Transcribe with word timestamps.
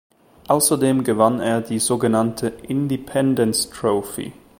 Außerdem 0.47 1.03
gewann 1.03 1.39
er 1.39 1.61
die 1.61 1.77
sogenannte 1.77 2.47
"Independents' 2.47 3.69
Trophy". 3.69 4.33